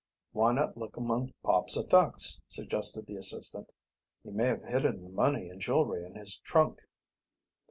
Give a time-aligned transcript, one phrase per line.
[0.31, 3.71] "Why not look among Pop's effects?" suggested the assistant.
[4.23, 6.79] "He may have hidden the money and jewelry in his trunk."